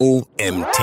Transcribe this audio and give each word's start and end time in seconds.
OMT. 0.00 0.78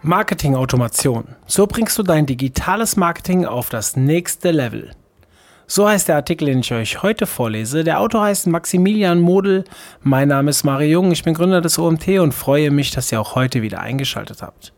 Marketingautomation. 0.00 1.36
So 1.46 1.66
bringst 1.66 1.98
du 1.98 2.02
dein 2.02 2.24
digitales 2.24 2.96
Marketing 2.96 3.44
auf 3.44 3.68
das 3.68 3.94
nächste 3.94 4.52
Level. 4.52 4.92
So 5.66 5.86
heißt 5.86 6.08
der 6.08 6.16
Artikel, 6.16 6.46
den 6.46 6.60
ich 6.60 6.72
euch 6.72 7.02
heute 7.02 7.26
vorlese. 7.26 7.84
Der 7.84 8.00
Autor 8.00 8.22
heißt 8.22 8.46
Maximilian 8.46 9.20
Model. 9.20 9.64
Mein 10.00 10.28
Name 10.28 10.48
ist 10.48 10.64
Mario 10.64 10.92
Jung. 10.92 11.12
Ich 11.12 11.22
bin 11.22 11.34
Gründer 11.34 11.60
des 11.60 11.78
OMT 11.78 12.08
und 12.20 12.32
freue 12.32 12.70
mich, 12.70 12.90
dass 12.92 13.12
ihr 13.12 13.20
auch 13.20 13.34
heute 13.34 13.60
wieder 13.60 13.80
eingeschaltet 13.80 14.40
habt. 14.40 14.72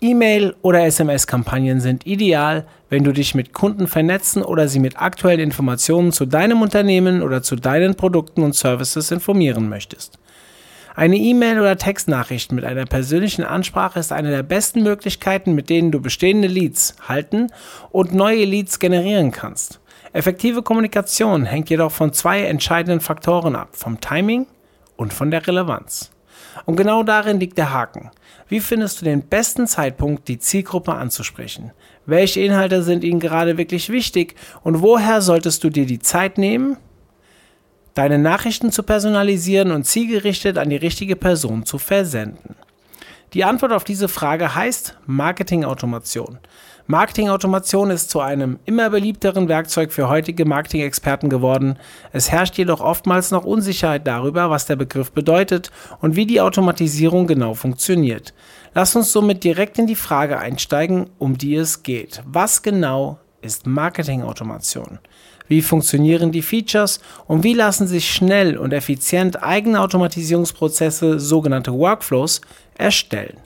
E-Mail 0.00 0.56
oder 0.62 0.84
SMS-Kampagnen 0.86 1.80
sind 1.80 2.04
ideal, 2.04 2.66
wenn 2.88 3.04
du 3.04 3.12
dich 3.12 3.36
mit 3.36 3.52
Kunden 3.52 3.86
vernetzen 3.86 4.42
oder 4.42 4.66
sie 4.66 4.80
mit 4.80 5.00
aktuellen 5.00 5.38
Informationen 5.38 6.10
zu 6.10 6.26
deinem 6.26 6.62
Unternehmen 6.62 7.22
oder 7.22 7.44
zu 7.44 7.54
deinen 7.54 7.94
Produkten 7.94 8.42
und 8.42 8.56
Services 8.56 9.12
informieren 9.12 9.68
möchtest. 9.68 10.18
Eine 10.98 11.16
E-Mail 11.16 11.60
oder 11.60 11.76
Textnachricht 11.76 12.50
mit 12.50 12.64
einer 12.64 12.84
persönlichen 12.84 13.44
Ansprache 13.44 14.00
ist 14.00 14.10
eine 14.10 14.30
der 14.30 14.42
besten 14.42 14.82
Möglichkeiten, 14.82 15.54
mit 15.54 15.70
denen 15.70 15.92
du 15.92 16.00
bestehende 16.00 16.48
Leads 16.48 16.96
halten 17.06 17.52
und 17.92 18.14
neue 18.14 18.44
Leads 18.44 18.80
generieren 18.80 19.30
kannst. 19.30 19.78
Effektive 20.12 20.62
Kommunikation 20.62 21.44
hängt 21.44 21.70
jedoch 21.70 21.92
von 21.92 22.12
zwei 22.12 22.42
entscheidenden 22.42 23.00
Faktoren 23.00 23.54
ab, 23.54 23.76
vom 23.76 24.00
Timing 24.00 24.48
und 24.96 25.12
von 25.12 25.30
der 25.30 25.46
Relevanz. 25.46 26.10
Und 26.64 26.74
genau 26.74 27.04
darin 27.04 27.38
liegt 27.38 27.58
der 27.58 27.72
Haken. 27.72 28.10
Wie 28.48 28.58
findest 28.58 29.00
du 29.00 29.04
den 29.04 29.22
besten 29.22 29.68
Zeitpunkt, 29.68 30.26
die 30.26 30.40
Zielgruppe 30.40 30.94
anzusprechen? 30.94 31.70
Welche 32.06 32.40
Inhalte 32.40 32.82
sind 32.82 33.04
ihnen 33.04 33.20
gerade 33.20 33.56
wirklich 33.56 33.90
wichtig 33.90 34.34
und 34.64 34.82
woher 34.82 35.20
solltest 35.20 35.62
du 35.62 35.70
dir 35.70 35.86
die 35.86 36.00
Zeit 36.00 36.38
nehmen, 36.38 36.76
deine 37.98 38.16
Nachrichten 38.16 38.70
zu 38.70 38.84
personalisieren 38.84 39.72
und 39.72 39.82
zielgerichtet 39.82 40.56
an 40.56 40.70
die 40.70 40.76
richtige 40.76 41.16
Person 41.16 41.66
zu 41.66 41.78
versenden? 41.78 42.54
Die 43.34 43.42
Antwort 43.42 43.72
auf 43.72 43.82
diese 43.82 44.06
Frage 44.06 44.54
heißt 44.54 44.96
Marketingautomation. 45.06 46.38
Marketingautomation 46.86 47.90
ist 47.90 48.08
zu 48.08 48.20
einem 48.20 48.60
immer 48.66 48.88
beliebteren 48.90 49.48
Werkzeug 49.48 49.92
für 49.92 50.08
heutige 50.08 50.44
Marketing-Experten 50.44 51.28
geworden. 51.28 51.76
Es 52.12 52.30
herrscht 52.30 52.56
jedoch 52.56 52.80
oftmals 52.80 53.32
noch 53.32 53.44
Unsicherheit 53.44 54.06
darüber, 54.06 54.48
was 54.48 54.66
der 54.66 54.76
Begriff 54.76 55.10
bedeutet 55.10 55.72
und 56.00 56.14
wie 56.14 56.24
die 56.24 56.40
Automatisierung 56.40 57.26
genau 57.26 57.54
funktioniert. 57.54 58.32
Lass 58.74 58.94
uns 58.94 59.10
somit 59.10 59.42
direkt 59.42 59.76
in 59.76 59.88
die 59.88 59.96
Frage 59.96 60.38
einsteigen, 60.38 61.10
um 61.18 61.36
die 61.36 61.56
es 61.56 61.82
geht. 61.82 62.22
Was 62.24 62.62
genau 62.62 63.18
ist 63.42 63.66
Marketingautomation? 63.66 65.00
Wie 65.48 65.62
funktionieren 65.62 66.30
die 66.30 66.42
Features 66.42 67.00
und 67.26 67.42
wie 67.42 67.54
lassen 67.54 67.86
sich 67.86 68.08
schnell 68.10 68.56
und 68.56 68.72
effizient 68.72 69.42
eigene 69.42 69.80
Automatisierungsprozesse, 69.80 71.18
sogenannte 71.18 71.72
Workflows, 71.72 72.40
erstellen? 72.76 73.38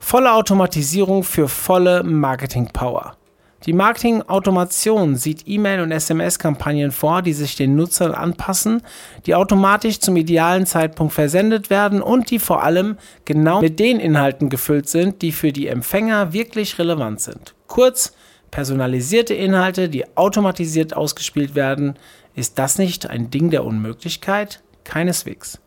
Volle 0.00 0.32
Automatisierung 0.32 1.22
für 1.22 1.48
volle 1.48 2.02
Marketing 2.02 2.68
Power. 2.72 3.18
Die 3.66 3.72
Marketing-Automation 3.72 5.16
sieht 5.16 5.48
E-Mail- 5.48 5.80
und 5.80 5.90
SMS-Kampagnen 5.90 6.92
vor, 6.92 7.22
die 7.22 7.32
sich 7.32 7.56
den 7.56 7.74
Nutzern 7.74 8.12
anpassen, 8.12 8.82
die 9.26 9.34
automatisch 9.34 9.98
zum 9.98 10.16
idealen 10.16 10.64
Zeitpunkt 10.64 11.12
versendet 11.12 11.68
werden 11.68 12.00
und 12.00 12.30
die 12.30 12.38
vor 12.38 12.62
allem 12.62 12.96
genau 13.24 13.60
mit 13.60 13.80
den 13.80 13.98
Inhalten 13.98 14.48
gefüllt 14.48 14.88
sind, 14.88 15.22
die 15.22 15.32
für 15.32 15.52
die 15.52 15.66
Empfänger 15.66 16.32
wirklich 16.32 16.78
relevant 16.78 17.20
sind. 17.20 17.54
Kurz, 17.66 18.14
personalisierte 18.50 19.34
Inhalte, 19.34 19.88
die 19.88 20.16
automatisiert 20.16 20.96
ausgespielt 20.96 21.54
werden. 21.54 21.94
Ist 22.34 22.58
das 22.58 22.78
nicht 22.78 23.08
ein 23.08 23.30
Ding 23.30 23.50
der 23.50 23.64
Unmöglichkeit? 23.64 24.62
Keineswegs. 24.84 25.60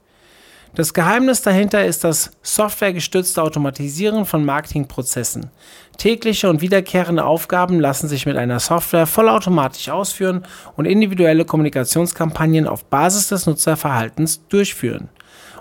Das 0.74 0.94
Geheimnis 0.94 1.42
dahinter 1.42 1.86
ist 1.86 2.06
das 2.06 2.32
softwaregestützte 2.44 3.44
Automatisieren 3.44 4.26
von 4.26 4.46
Marketingprozessen. 4.46 5.50
Tägliche 5.98 6.50
und 6.50 6.62
wiederkehrende 6.62 7.26
Aufgaben 7.26 7.82
lassen 7.82 8.08
sich 8.08 8.26
mit 8.26 8.38
einer 8.38 8.62
Software 8.62 9.06
vollautomatisch 9.06 9.90
ausführen 9.90 10.46
und 10.78 10.86
individuelle 10.86 11.44
Kommunikationskampagnen 11.44 12.68
auf 12.68 12.86
Basis 12.86 13.28
des 13.28 13.48
Nutzerverhaltens 13.48 14.48
durchführen. 14.48 15.10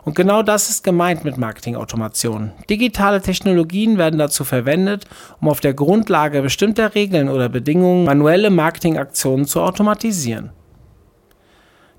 Und 0.05 0.15
genau 0.15 0.43
das 0.43 0.71
ist 0.71 0.83
gemeint 0.83 1.25
mit 1.25 1.37
Marketingautomation. 1.37 2.53
Digitale 2.71 3.21
Technologien 3.21 3.99
werden 3.99 4.19
dazu 4.19 4.44
verwendet, 4.44 5.06
um 5.41 5.49
auf 5.49 5.61
der 5.61 5.75
Grundlage 5.75 6.43
bestimmter 6.43 6.94
Regeln 6.94 7.28
oder 7.28 7.49
Bedingungen 7.49 8.05
manuelle 8.05 8.50
Marketingaktionen 8.50 9.47
zu 9.47 9.60
automatisieren. 9.60 10.50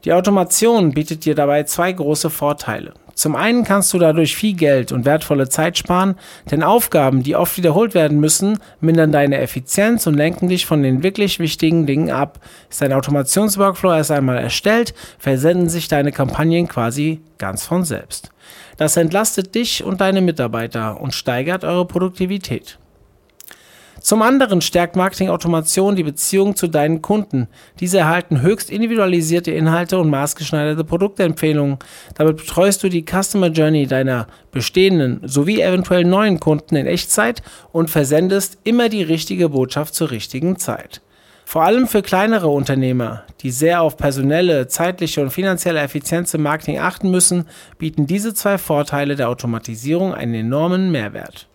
Die 0.03 0.13
Automation 0.13 0.94
bietet 0.94 1.25
dir 1.25 1.35
dabei 1.35 1.63
zwei 1.63 1.91
große 1.91 2.31
Vorteile. 2.31 2.94
Zum 3.21 3.35
einen 3.35 3.63
kannst 3.63 3.93
du 3.93 3.99
dadurch 3.99 4.35
viel 4.35 4.55
Geld 4.55 4.91
und 4.91 5.05
wertvolle 5.05 5.47
Zeit 5.47 5.77
sparen, 5.77 6.15
denn 6.49 6.63
Aufgaben, 6.63 7.21
die 7.21 7.35
oft 7.35 7.55
wiederholt 7.55 7.93
werden 7.93 8.19
müssen, 8.19 8.57
mindern 8.79 9.11
deine 9.11 9.37
Effizienz 9.37 10.07
und 10.07 10.15
lenken 10.15 10.49
dich 10.49 10.65
von 10.65 10.81
den 10.81 11.03
wirklich 11.03 11.37
wichtigen 11.37 11.85
Dingen 11.85 12.09
ab. 12.09 12.39
Ist 12.67 12.81
dein 12.81 12.93
Automationsworkflow 12.93 13.93
erst 13.93 14.09
einmal 14.09 14.39
erstellt, 14.39 14.95
versenden 15.19 15.69
sich 15.69 15.87
deine 15.87 16.11
Kampagnen 16.11 16.67
quasi 16.67 17.21
ganz 17.37 17.63
von 17.63 17.85
selbst. 17.85 18.31
Das 18.77 18.97
entlastet 18.97 19.53
dich 19.53 19.83
und 19.83 20.01
deine 20.01 20.21
Mitarbeiter 20.21 20.99
und 20.99 21.13
steigert 21.13 21.63
eure 21.63 21.85
Produktivität. 21.85 22.79
Zum 24.01 24.23
anderen 24.23 24.62
stärkt 24.62 24.95
Marketing-Automation 24.95 25.95
die 25.95 26.03
Beziehung 26.03 26.56
zu 26.56 26.67
deinen 26.67 27.03
Kunden. 27.03 27.47
Diese 27.79 28.00
erhalten 28.00 28.41
höchst 28.41 28.72
individualisierte 28.72 29.51
Inhalte 29.51 30.00
und 30.00 30.09
maßgeschneiderte 30.09 30.84
Produktempfehlungen. 30.84 31.78
Damit 32.16 32.38
betreust 32.38 32.81
du 32.84 32.90
die 32.90 33.06
Customer 33.06 33.47
Journey 33.47 33.85
deiner 33.85 34.25
bestehenden 34.51 35.22
sowie 35.23 35.61
eventuell 35.61 36.03
neuen 36.03 36.40
Kunden 36.40 36.75
in 36.75 36.88
Echtzeit 36.88 37.44
und 37.72 37.91
versendest 37.91 38.57
immer 38.63 38.90
die 38.90 39.03
richtige 39.03 39.50
Botschaft 39.50 39.94
zur 39.94 40.09
richtigen 40.09 40.57
Zeit. 40.57 41.01
Vor 41.45 41.63
allem 41.63 41.88
für 41.88 42.01
kleinere 42.01 42.47
Unternehmer, 42.47 43.23
die 43.41 43.51
sehr 43.51 43.84
auf 43.84 43.97
personelle, 43.97 44.67
zeitliche 44.67 45.22
und 45.22 45.29
finanzielle 45.29 45.81
Effizienz 45.81 46.34
im 46.34 46.41
Marketing 46.41 46.79
achten 46.79 47.11
müssen, 47.11 47.45
bieten 47.78 48.07
diese 48.07 48.34
zwei 48.34 48.57
Vorteile 48.57 49.16
der 49.16 49.29
Automatisierung 49.29 50.13
einen 50.13 50.34
enormen 50.34 50.91
Mehrwert. 50.91 51.50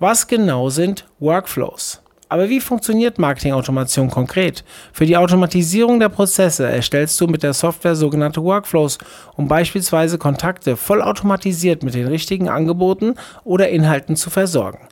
Was 0.00 0.26
genau 0.26 0.70
sind 0.70 1.06
Workflows? 1.20 2.02
Aber 2.28 2.48
wie 2.48 2.60
funktioniert 2.60 3.20
Marketingautomation 3.20 4.10
konkret? 4.10 4.64
Für 4.92 5.06
die 5.06 5.16
Automatisierung 5.16 6.00
der 6.00 6.08
Prozesse 6.08 6.66
erstellst 6.68 7.20
du 7.20 7.28
mit 7.28 7.44
der 7.44 7.52
Software 7.52 7.94
sogenannte 7.94 8.42
Workflows, 8.42 8.98
um 9.36 9.46
beispielsweise 9.46 10.18
Kontakte 10.18 10.76
vollautomatisiert 10.76 11.84
mit 11.84 11.94
den 11.94 12.08
richtigen 12.08 12.48
Angeboten 12.48 13.14
oder 13.44 13.68
Inhalten 13.68 14.16
zu 14.16 14.30
versorgen. 14.30 14.88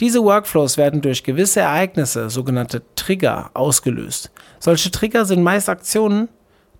Diese 0.00 0.24
Workflows 0.24 0.78
werden 0.78 1.02
durch 1.02 1.22
gewisse 1.22 1.60
Ereignisse, 1.60 2.30
sogenannte 2.30 2.80
Trigger, 2.96 3.50
ausgelöst. 3.52 4.30
Solche 4.58 4.90
Trigger 4.90 5.26
sind 5.26 5.42
meist 5.42 5.68
Aktionen, 5.68 6.30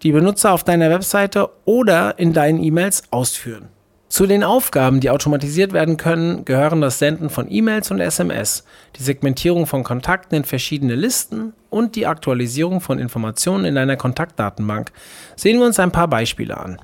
die 0.03 0.13
Benutzer 0.13 0.53
auf 0.53 0.65
deiner 0.65 0.89
Webseite 0.89 1.51
oder 1.67 2.19
in 2.19 2.33
deinen 2.33 2.63
E-Mails 2.63 3.03
ausführen. 3.11 3.69
Zu 4.11 4.27
den 4.27 4.43
Aufgaben, 4.43 4.99
die 4.99 5.09
automatisiert 5.09 5.73
werden 5.73 5.97
können, 5.97 6.45
gehören 6.45 6.81
das 6.81 6.99
Senden 6.99 7.31
von 7.31 7.47
E-Mails 7.49 7.93
und 7.93 8.01
SMS, 8.01 8.65
die 8.97 9.05
Segmentierung 9.05 9.69
von 9.69 9.85
Kontakten 9.85 10.35
in 10.35 10.43
verschiedene 10.43 10.97
Listen 10.97 11.53
und 11.71 11.95
die 11.95 12.09
Aktualisierung 12.09 12.81
von 12.81 12.99
Informationen 12.99 13.65
in 13.65 13.77
deiner 13.77 13.97
Kontaktdatenbank. 13.97 14.91
Sehen 15.37 15.61
wir 15.61 15.67
uns 15.67 15.79
ein 15.79 15.93
paar 15.93 16.09
Beispiele 16.09 16.59
an. 16.59 16.81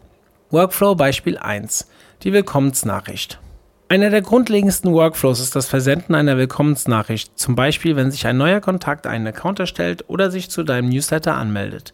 Workflow 0.51 0.95
Beispiel 0.95 1.37
1. 1.37 1.89
Die 2.23 2.33
Willkommensnachricht. 2.33 3.41
Einer 3.89 4.11
der 4.11 4.23
grundlegendsten 4.23 4.93
Workflows 4.93 5.41
ist 5.41 5.57
das 5.57 5.67
Versenden 5.67 6.15
einer 6.15 6.37
Willkommensnachricht, 6.37 7.37
zum 7.37 7.57
Beispiel 7.57 7.97
wenn 7.97 8.13
sich 8.13 8.25
ein 8.29 8.37
neuer 8.37 8.61
Kontakt 8.61 9.05
einen 9.09 9.27
Account 9.27 9.59
erstellt 9.59 10.05
oder 10.07 10.31
sich 10.31 10.49
zu 10.49 10.63
deinem 10.63 10.91
Newsletter 10.91 11.35
anmeldet. 11.35 11.93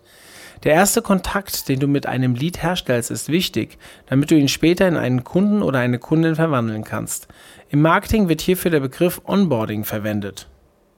Der 0.65 0.75
erste 0.75 1.03
Kontakt, 1.03 1.69
den 1.69 1.81
du 1.81 1.89
mit 1.89 2.07
einem 2.07 2.37
Lead 2.37 2.63
herstellst, 2.63 3.11
ist 3.11 3.29
wichtig, 3.29 3.79
damit 4.07 4.31
du 4.31 4.37
ihn 4.37 4.47
später 4.47 4.87
in 4.87 4.97
einen 4.97 5.25
Kunden 5.25 5.61
oder 5.61 5.81
eine 5.81 5.99
Kundin 5.99 6.37
verwandeln 6.37 6.85
kannst. 6.85 7.27
Im 7.71 7.83
Marketing 7.83 8.29
wird 8.29 8.41
hierfür 8.41 8.71
der 8.71 8.79
Begriff 8.79 9.21
Onboarding 9.25 9.85
verwendet. 9.85 10.49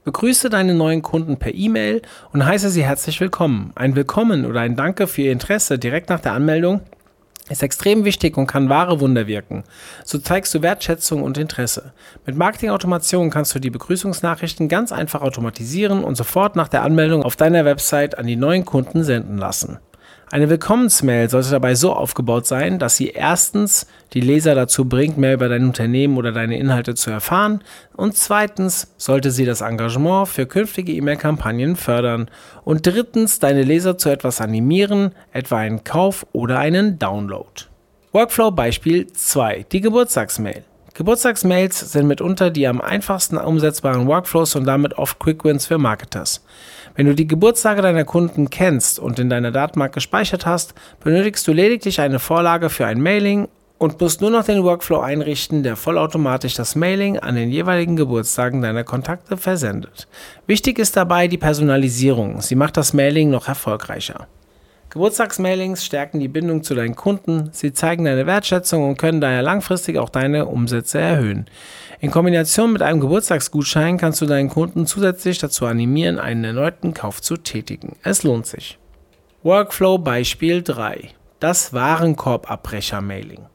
Begrüße 0.04 0.50
deine 0.50 0.74
neuen 0.74 1.00
Kunden 1.00 1.38
per 1.38 1.54
E-Mail 1.54 2.02
und 2.30 2.44
heiße 2.44 2.68
sie 2.68 2.84
herzlich 2.84 3.18
willkommen. 3.22 3.72
Ein 3.74 3.96
Willkommen 3.96 4.44
oder 4.44 4.60
ein 4.60 4.76
Danke 4.76 5.06
für 5.06 5.22
ihr 5.22 5.32
Interesse 5.32 5.78
direkt 5.78 6.10
nach 6.10 6.20
der 6.20 6.34
Anmeldung 6.34 6.82
ist 7.48 7.62
extrem 7.62 8.04
wichtig 8.04 8.36
und 8.36 8.46
kann 8.46 8.68
wahre 8.68 9.00
Wunder 9.00 9.26
wirken. 9.26 9.64
So 10.04 10.18
zeigst 10.18 10.54
du 10.54 10.62
Wertschätzung 10.62 11.22
und 11.22 11.36
Interesse. 11.36 11.92
Mit 12.24 12.36
Marketing-Automation 12.36 13.30
kannst 13.30 13.54
du 13.54 13.58
die 13.58 13.70
Begrüßungsnachrichten 13.70 14.68
ganz 14.68 14.92
einfach 14.92 15.22
automatisieren 15.22 16.04
und 16.04 16.16
sofort 16.16 16.56
nach 16.56 16.68
der 16.68 16.82
Anmeldung 16.82 17.22
auf 17.22 17.36
deiner 17.36 17.64
Website 17.64 18.18
an 18.18 18.26
die 18.26 18.36
neuen 18.36 18.64
Kunden 18.64 19.04
senden 19.04 19.36
lassen. 19.36 19.78
Eine 20.30 20.48
Willkommensmail 20.50 21.28
sollte 21.28 21.50
dabei 21.50 21.74
so 21.74 21.92
aufgebaut 21.92 22.46
sein, 22.46 22.78
dass 22.78 22.96
sie 22.96 23.08
erstens 23.08 23.86
die 24.12 24.20
Leser 24.20 24.54
dazu 24.54 24.86
bringt, 24.86 25.18
mehr 25.18 25.34
über 25.34 25.48
dein 25.48 25.64
Unternehmen 25.64 26.16
oder 26.16 26.32
deine 26.32 26.58
Inhalte 26.58 26.94
zu 26.94 27.10
erfahren 27.10 27.62
und 27.94 28.16
zweitens 28.16 28.92
sollte 28.96 29.30
sie 29.30 29.44
das 29.44 29.60
Engagement 29.60 30.28
für 30.28 30.46
künftige 30.46 30.92
E-Mail-Kampagnen 30.92 31.76
fördern 31.76 32.28
und 32.64 32.86
drittens 32.86 33.38
deine 33.38 33.62
Leser 33.62 33.98
zu 33.98 34.08
etwas 34.08 34.40
animieren, 34.40 35.12
etwa 35.32 35.58
einen 35.58 35.84
Kauf 35.84 36.26
oder 36.32 36.58
einen 36.58 36.98
Download. 36.98 37.48
Workflow 38.12 38.50
Beispiel 38.50 39.06
2. 39.12 39.66
Die 39.72 39.80
Geburtstagsmail. 39.80 40.64
Geburtstagsmails 40.94 41.80
sind 41.90 42.06
mitunter 42.06 42.50
die 42.50 42.68
am 42.68 42.80
einfachsten 42.80 43.36
umsetzbaren 43.36 44.06
Workflows 44.06 44.54
und 44.54 44.64
damit 44.64 44.96
oft 44.96 45.18
Quick 45.18 45.44
Wins 45.44 45.66
für 45.66 45.76
Marketers. 45.76 46.44
Wenn 46.94 47.06
du 47.06 47.16
die 47.16 47.26
Geburtstage 47.26 47.82
deiner 47.82 48.04
Kunden 48.04 48.48
kennst 48.48 49.00
und 49.00 49.18
in 49.18 49.28
deiner 49.28 49.50
Datenbank 49.50 49.92
gespeichert 49.92 50.46
hast, 50.46 50.72
benötigst 51.02 51.48
du 51.48 51.52
lediglich 51.52 52.00
eine 52.00 52.20
Vorlage 52.20 52.70
für 52.70 52.86
ein 52.86 53.02
Mailing 53.02 53.48
und 53.76 54.00
musst 54.00 54.20
nur 54.20 54.30
noch 54.30 54.44
den 54.44 54.62
Workflow 54.62 55.00
einrichten, 55.00 55.64
der 55.64 55.74
vollautomatisch 55.74 56.54
das 56.54 56.76
Mailing 56.76 57.18
an 57.18 57.34
den 57.34 57.50
jeweiligen 57.50 57.96
Geburtstagen 57.96 58.62
deiner 58.62 58.84
Kontakte 58.84 59.36
versendet. 59.36 60.06
Wichtig 60.46 60.78
ist 60.78 60.96
dabei 60.96 61.26
die 61.26 61.38
Personalisierung. 61.38 62.40
Sie 62.40 62.54
macht 62.54 62.76
das 62.76 62.92
Mailing 62.92 63.30
noch 63.30 63.48
erfolgreicher. 63.48 64.28
Geburtstagsmailings 64.94 65.84
stärken 65.84 66.20
die 66.20 66.28
Bindung 66.28 66.62
zu 66.62 66.76
deinen 66.76 66.94
Kunden, 66.94 67.48
sie 67.50 67.72
zeigen 67.72 68.04
deine 68.04 68.26
Wertschätzung 68.26 68.88
und 68.88 68.96
können 68.96 69.20
daher 69.20 69.42
langfristig 69.42 69.98
auch 69.98 70.08
deine 70.08 70.46
Umsätze 70.46 71.00
erhöhen. 71.00 71.46
In 71.98 72.12
Kombination 72.12 72.72
mit 72.72 72.80
einem 72.80 73.00
Geburtstagsgutschein 73.00 73.98
kannst 73.98 74.20
du 74.20 74.26
deinen 74.26 74.50
Kunden 74.50 74.86
zusätzlich 74.86 75.38
dazu 75.38 75.66
animieren, 75.66 76.20
einen 76.20 76.44
erneuten 76.44 76.94
Kauf 76.94 77.20
zu 77.20 77.36
tätigen. 77.36 77.96
Es 78.04 78.22
lohnt 78.22 78.46
sich. 78.46 78.78
Workflow 79.42 79.98
Beispiel 79.98 80.62
3. 80.62 81.10
Das 81.40 81.72
Warenkorbabbrecher-Mailing. 81.72 83.46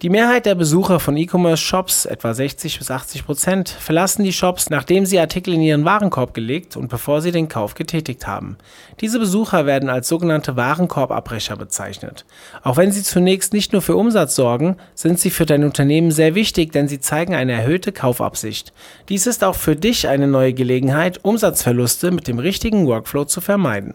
Die 0.00 0.10
Mehrheit 0.10 0.46
der 0.46 0.54
Besucher 0.54 1.00
von 1.00 1.16
E-Commerce-Shops, 1.16 2.06
etwa 2.06 2.32
60 2.32 2.78
bis 2.78 2.88
80 2.88 3.26
Prozent, 3.26 3.68
verlassen 3.68 4.22
die 4.22 4.32
Shops, 4.32 4.70
nachdem 4.70 5.04
sie 5.04 5.18
Artikel 5.18 5.54
in 5.54 5.60
ihren 5.60 5.84
Warenkorb 5.84 6.34
gelegt 6.34 6.76
und 6.76 6.86
bevor 6.86 7.20
sie 7.20 7.32
den 7.32 7.48
Kauf 7.48 7.74
getätigt 7.74 8.24
haben. 8.28 8.58
Diese 9.00 9.18
Besucher 9.18 9.66
werden 9.66 9.88
als 9.88 10.06
sogenannte 10.06 10.54
Warenkorbabbrecher 10.54 11.56
bezeichnet. 11.56 12.26
Auch 12.62 12.76
wenn 12.76 12.92
sie 12.92 13.02
zunächst 13.02 13.52
nicht 13.52 13.72
nur 13.72 13.82
für 13.82 13.96
Umsatz 13.96 14.36
sorgen, 14.36 14.76
sind 14.94 15.18
sie 15.18 15.30
für 15.30 15.46
dein 15.46 15.64
Unternehmen 15.64 16.12
sehr 16.12 16.36
wichtig, 16.36 16.70
denn 16.70 16.86
sie 16.86 17.00
zeigen 17.00 17.34
eine 17.34 17.54
erhöhte 17.54 17.90
Kaufabsicht. 17.90 18.72
Dies 19.08 19.26
ist 19.26 19.42
auch 19.42 19.56
für 19.56 19.74
dich 19.74 20.06
eine 20.06 20.28
neue 20.28 20.52
Gelegenheit, 20.52 21.24
Umsatzverluste 21.24 22.12
mit 22.12 22.28
dem 22.28 22.38
richtigen 22.38 22.86
Workflow 22.86 23.24
zu 23.24 23.40
vermeiden. 23.40 23.94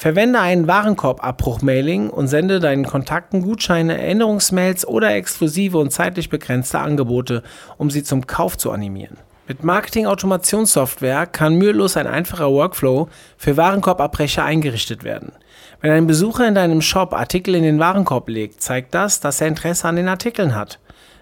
Verwende 0.00 0.40
ein 0.40 0.66
Warenkorbabbruch-Mailing 0.66 2.08
und 2.08 2.26
sende 2.26 2.58
deinen 2.58 2.86
Kontakten 2.86 3.42
Gutscheine, 3.42 4.00
Erinnerungsmails 4.00 4.88
oder 4.88 5.14
exklusive 5.14 5.76
und 5.76 5.92
zeitlich 5.92 6.30
begrenzte 6.30 6.78
Angebote, 6.78 7.42
um 7.76 7.90
sie 7.90 8.02
zum 8.02 8.26
Kauf 8.26 8.56
zu 8.56 8.70
animieren. 8.70 9.18
Mit 9.46 9.62
Marketing-Automationssoftware 9.62 11.26
kann 11.26 11.56
mühelos 11.56 11.98
ein 11.98 12.06
einfacher 12.06 12.50
Workflow 12.50 13.10
für 13.36 13.58
Warenkorbabbrecher 13.58 14.42
eingerichtet 14.42 15.04
werden. 15.04 15.32
Wenn 15.82 15.90
ein 15.90 16.06
Besucher 16.06 16.48
in 16.48 16.54
deinem 16.54 16.80
Shop 16.80 17.12
Artikel 17.12 17.54
in 17.54 17.64
den 17.64 17.78
Warenkorb 17.78 18.30
legt, 18.30 18.62
zeigt 18.62 18.94
das, 18.94 19.20
dass 19.20 19.42
er 19.42 19.48
Interesse 19.48 19.86
an 19.86 19.96
den 19.96 20.08
Artikeln 20.08 20.54
hat. 20.54 20.78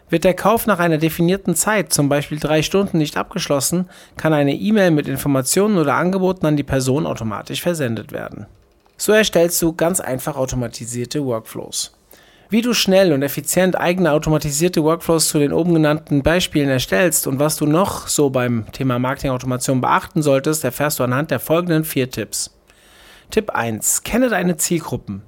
Wird 0.09 0.23
der 0.23 0.35
Kauf 0.35 0.69
nach 0.69 0.79
einer 0.79 0.99
definierten 0.99 1.57
Zeit, 1.57 1.93
zum 1.93 2.09
Beispiel 2.09 2.39
drei 2.39 2.63
Stunden, 2.63 2.99
nicht 2.99 3.17
abgeschlossen, 3.17 3.89
kann 4.17 4.33
eine 4.33 4.55
E-Mail 4.55 4.93
mit 4.93 5.09
Informationen 5.09 5.79
oder 5.79 5.95
Angeboten 5.95 6.47
an 6.47 6.57
die 6.57 6.63
Person 6.63 7.07
automatisch 7.07 7.61
versendet 7.61 8.13
werden. 8.13 8.47
So 9.01 9.13
erstellst 9.13 9.63
du 9.63 9.73
ganz 9.73 10.01
einfach 10.01 10.37
automatisierte 10.37 11.25
Workflows. 11.25 11.93
Wie 12.51 12.63
du 12.63 12.75
schnell 12.75 13.13
und 13.13 13.23
effizient 13.23 13.79
eigene 13.79 14.11
automatisierte 14.11 14.83
Workflows 14.83 15.29
zu 15.29 15.39
den 15.39 15.53
oben 15.53 15.73
genannten 15.75 16.25
Beispielen 16.25 16.69
erstellst 16.69 17.29
und 17.29 17.39
was 17.39 17.57
du 17.57 17.67
noch 17.67 18.09
so 18.09 18.31
beim 18.31 18.67
Thema 18.73 18.99
Marketingautomation 18.99 19.81
beachten 19.81 20.21
solltest, 20.21 20.65
erfährst 20.65 20.99
du 20.99 21.05
anhand 21.05 21.31
der 21.31 21.39
folgenden 21.39 21.85
vier 21.85 22.11
Tipps. 22.11 22.59
Tipp 23.31 23.51
1. 23.51 24.03
Kenne 24.03 24.31
deine 24.31 24.57
Zielgruppen. 24.57 25.23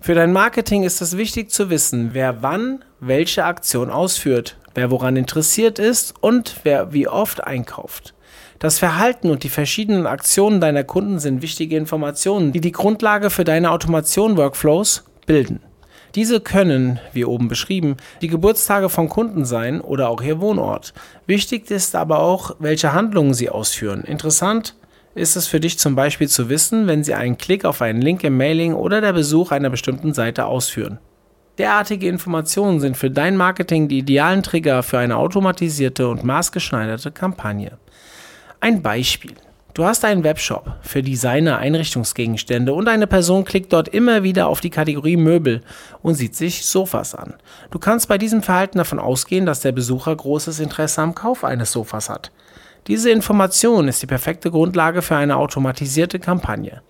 Für 0.00 0.14
dein 0.14 0.32
Marketing 0.32 0.84
ist 0.84 1.02
es 1.02 1.18
wichtig 1.18 1.50
zu 1.50 1.68
wissen, 1.68 2.10
wer 2.14 2.42
wann 2.42 2.84
welche 3.00 3.44
Aktion 3.44 3.90
ausführt, 3.90 4.56
wer 4.74 4.90
woran 4.90 5.16
interessiert 5.16 5.78
ist 5.78 6.14
und 6.22 6.60
wer 6.62 6.94
wie 6.94 7.06
oft 7.06 7.44
einkauft. 7.44 8.14
Das 8.60 8.78
Verhalten 8.78 9.30
und 9.30 9.42
die 9.42 9.48
verschiedenen 9.48 10.06
Aktionen 10.06 10.60
deiner 10.60 10.84
Kunden 10.84 11.18
sind 11.18 11.40
wichtige 11.40 11.78
Informationen, 11.78 12.52
die 12.52 12.60
die 12.60 12.72
Grundlage 12.72 13.30
für 13.30 13.44
deine 13.44 13.70
Automation-Workflows 13.70 15.04
bilden. 15.24 15.60
Diese 16.14 16.42
können, 16.42 17.00
wie 17.14 17.24
oben 17.24 17.48
beschrieben, 17.48 17.96
die 18.20 18.28
Geburtstage 18.28 18.90
von 18.90 19.08
Kunden 19.08 19.46
sein 19.46 19.80
oder 19.80 20.10
auch 20.10 20.20
ihr 20.20 20.42
Wohnort. 20.42 20.92
Wichtig 21.26 21.70
ist 21.70 21.96
aber 21.96 22.18
auch, 22.18 22.54
welche 22.58 22.92
Handlungen 22.92 23.32
sie 23.32 23.48
ausführen. 23.48 24.04
Interessant 24.04 24.76
ist 25.14 25.36
es 25.36 25.46
für 25.46 25.58
dich 25.58 25.78
zum 25.78 25.94
Beispiel 25.96 26.28
zu 26.28 26.50
wissen, 26.50 26.86
wenn 26.86 27.02
sie 27.02 27.14
einen 27.14 27.38
Klick 27.38 27.64
auf 27.64 27.80
einen 27.80 28.02
Link 28.02 28.24
im 28.24 28.36
Mailing 28.36 28.74
oder 28.74 29.00
der 29.00 29.14
Besuch 29.14 29.52
einer 29.52 29.70
bestimmten 29.70 30.12
Seite 30.12 30.44
ausführen. 30.44 30.98
Derartige 31.56 32.08
Informationen 32.08 32.78
sind 32.80 32.98
für 32.98 33.10
dein 33.10 33.38
Marketing 33.38 33.88
die 33.88 33.98
idealen 33.98 34.42
Trigger 34.42 34.82
für 34.82 34.98
eine 34.98 35.16
automatisierte 35.16 36.08
und 36.08 36.24
maßgeschneiderte 36.24 37.10
Kampagne. 37.10 37.78
Ein 38.62 38.82
Beispiel. 38.82 39.32
Du 39.72 39.86
hast 39.86 40.04
einen 40.04 40.22
Webshop 40.22 40.76
für 40.82 41.02
Designer 41.02 41.56
Einrichtungsgegenstände 41.56 42.74
und 42.74 42.88
eine 42.88 43.06
Person 43.06 43.46
klickt 43.46 43.72
dort 43.72 43.88
immer 43.88 44.22
wieder 44.22 44.48
auf 44.48 44.60
die 44.60 44.68
Kategorie 44.68 45.16
Möbel 45.16 45.62
und 46.02 46.16
sieht 46.16 46.36
sich 46.36 46.66
Sofas 46.66 47.14
an. 47.14 47.32
Du 47.70 47.78
kannst 47.78 48.06
bei 48.06 48.18
diesem 48.18 48.42
Verhalten 48.42 48.76
davon 48.76 48.98
ausgehen, 48.98 49.46
dass 49.46 49.60
der 49.60 49.72
Besucher 49.72 50.14
großes 50.14 50.60
Interesse 50.60 51.00
am 51.00 51.14
Kauf 51.14 51.42
eines 51.42 51.72
Sofas 51.72 52.10
hat. 52.10 52.32
Diese 52.86 53.10
Information 53.10 53.88
ist 53.88 54.02
die 54.02 54.06
perfekte 54.06 54.50
Grundlage 54.50 55.00
für 55.00 55.16
eine 55.16 55.36
automatisierte 55.36 56.18
Kampagne. 56.18 56.82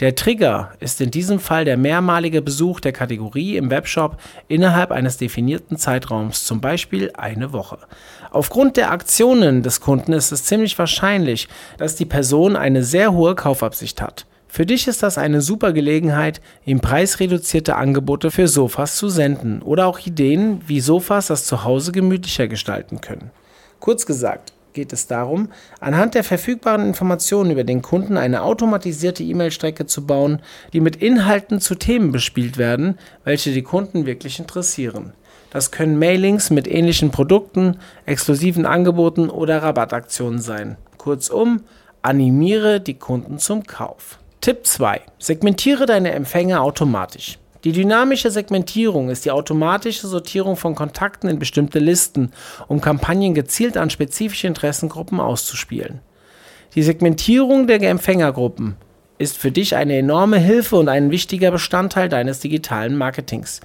Der 0.00 0.14
Trigger 0.14 0.72
ist 0.78 1.00
in 1.00 1.10
diesem 1.10 1.40
Fall 1.40 1.64
der 1.64 1.78
mehrmalige 1.78 2.42
Besuch 2.42 2.80
der 2.80 2.92
Kategorie 2.92 3.56
im 3.56 3.70
Webshop 3.70 4.18
innerhalb 4.46 4.90
eines 4.90 5.16
definierten 5.16 5.78
Zeitraums, 5.78 6.44
zum 6.44 6.60
Beispiel 6.60 7.12
eine 7.16 7.54
Woche. 7.54 7.78
Aufgrund 8.30 8.76
der 8.76 8.90
Aktionen 8.90 9.62
des 9.62 9.80
Kunden 9.80 10.12
ist 10.12 10.32
es 10.32 10.44
ziemlich 10.44 10.78
wahrscheinlich, 10.78 11.48
dass 11.78 11.94
die 11.94 12.04
Person 12.04 12.56
eine 12.56 12.84
sehr 12.84 13.14
hohe 13.14 13.34
Kaufabsicht 13.34 14.02
hat. 14.02 14.26
Für 14.48 14.66
dich 14.66 14.86
ist 14.86 15.02
das 15.02 15.16
eine 15.16 15.40
super 15.40 15.72
Gelegenheit, 15.72 16.42
ihm 16.66 16.80
preisreduzierte 16.80 17.76
Angebote 17.76 18.30
für 18.30 18.48
Sofas 18.48 18.96
zu 18.96 19.08
senden 19.08 19.62
oder 19.62 19.86
auch 19.86 19.98
Ideen, 20.00 20.60
wie 20.66 20.80
Sofas 20.80 21.28
das 21.28 21.46
Zuhause 21.46 21.92
gemütlicher 21.92 22.48
gestalten 22.48 23.00
können. 23.00 23.30
Kurz 23.80 24.04
gesagt, 24.04 24.52
geht 24.76 24.92
es 24.92 25.08
darum, 25.08 25.48
anhand 25.80 26.14
der 26.14 26.22
verfügbaren 26.22 26.86
Informationen 26.86 27.50
über 27.50 27.64
den 27.64 27.82
Kunden 27.82 28.16
eine 28.16 28.42
automatisierte 28.42 29.24
E-Mail-Strecke 29.24 29.86
zu 29.86 30.06
bauen, 30.06 30.40
die 30.72 30.80
mit 30.80 30.94
Inhalten 30.94 31.60
zu 31.60 31.74
Themen 31.74 32.12
bespielt 32.12 32.58
werden, 32.58 32.96
welche 33.24 33.50
die 33.50 33.62
Kunden 33.62 34.06
wirklich 34.06 34.38
interessieren. 34.38 35.14
Das 35.50 35.72
können 35.72 35.98
Mailings 35.98 36.50
mit 36.50 36.68
ähnlichen 36.68 37.10
Produkten, 37.10 37.78
exklusiven 38.04 38.66
Angeboten 38.66 39.30
oder 39.30 39.62
Rabattaktionen 39.62 40.40
sein. 40.40 40.76
Kurzum, 40.98 41.62
animiere 42.02 42.80
die 42.80 42.98
Kunden 42.98 43.38
zum 43.38 43.64
Kauf. 43.64 44.18
Tipp 44.40 44.66
2. 44.66 45.00
Segmentiere 45.18 45.86
deine 45.86 46.12
Empfänger 46.12 46.60
automatisch. 46.62 47.38
Die 47.66 47.72
dynamische 47.72 48.30
Segmentierung 48.30 49.10
ist 49.10 49.24
die 49.24 49.32
automatische 49.32 50.06
Sortierung 50.06 50.54
von 50.54 50.76
Kontakten 50.76 51.28
in 51.28 51.40
bestimmte 51.40 51.80
Listen, 51.80 52.30
um 52.68 52.80
Kampagnen 52.80 53.34
gezielt 53.34 53.76
an 53.76 53.90
spezifische 53.90 54.46
Interessengruppen 54.46 55.18
auszuspielen. 55.18 55.98
Die 56.76 56.84
Segmentierung 56.84 57.66
der 57.66 57.82
Empfängergruppen 57.82 58.76
ist 59.18 59.38
für 59.38 59.50
dich 59.50 59.76
eine 59.76 59.96
enorme 59.96 60.38
Hilfe 60.38 60.76
und 60.76 60.88
ein 60.88 61.10
wichtiger 61.10 61.50
Bestandteil 61.50 62.08
deines 62.08 62.40
digitalen 62.40 62.96
Marketings. 62.96 63.60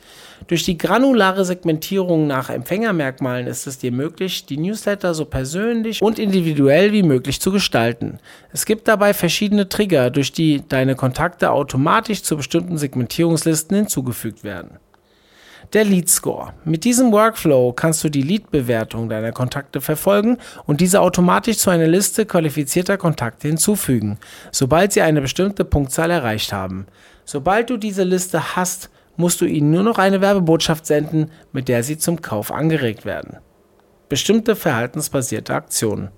Durch 0.48 0.64
die 0.64 0.78
granulare 0.78 1.46
Segmentierung 1.46 2.28
nach 2.28 2.50
Empfängermerkmalen 2.50 3.48
ist 3.48 3.68
es 3.68 3.78
dir 3.78 3.92
möglich, 3.92 4.46
die 4.46 4.58
Newsletter 4.58 5.14
so 5.14 5.26
persönlich 5.26 6.02
und 6.02 6.20
individuell 6.20 6.92
wie 6.92 7.04
möglich 7.04 7.40
zu 7.40 7.52
gestalten. 7.52 8.20
Es 8.52 8.66
gibt 8.66 8.88
dabei 8.88 9.14
verschiedene 9.14 9.70
Trigger, 9.70 10.10
durch 10.10 10.32
die 10.32 10.64
deine 10.68 10.96
Kontakte 10.96 11.52
automatisch 11.52 12.24
zu 12.24 12.38
bestimmten 12.38 12.78
Segmentierungslisten 12.78 13.78
hinzugefügt 13.78 14.44
werden. 14.44 14.80
Der 15.74 15.86
Lead 15.86 16.10
Score. 16.10 16.54
Mit 16.66 16.84
diesem 16.84 17.12
Workflow 17.12 17.72
kannst 17.72 18.04
du 18.04 18.10
die 18.10 18.22
Lead-Bewertung 18.22 19.08
deiner 19.08 19.32
Kontakte 19.32 19.80
verfolgen 19.80 20.38
und 20.66 20.82
diese 20.82 21.00
automatisch 21.00 21.60
zu 21.60 21.70
einer 21.70 21.88
Liste 21.88 22.26
qualifizierter 22.26 22.98
Kontakte 22.98 23.48
hinzufügen, 23.48 24.18
sobald 24.52 24.92
sie 24.92 25.02
eine 25.02 25.22
bestimmte 25.22 25.64
Punktzahl 25.64 26.12
erreicht 26.12 26.52
haben. 26.52 26.88
Sobald 27.24 27.70
du 27.70 27.78
diese 27.78 28.04
Liste 28.04 28.56
hast, 28.56 28.90
musst 29.16 29.40
du 29.40 29.46
ihnen 29.46 29.72
nur 29.72 29.84
noch 29.84 29.98
eine 29.98 30.20
Werbebotschaft 30.20 30.86
senden, 30.86 31.32
mit 31.54 31.70
der 31.70 31.84
sie 31.84 31.98
zum 31.98 32.22
Kauf 32.22 32.52
angeregt 32.52 33.06
werden. 33.06 33.38
Bestimmte 34.10 34.58
verhaltensbasierte 34.58 35.54
Aktionen. 35.54 36.10